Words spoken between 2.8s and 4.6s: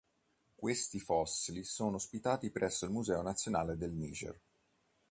il Museo Nazionale del Niger.